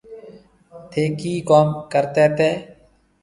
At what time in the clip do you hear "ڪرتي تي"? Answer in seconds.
1.91-2.49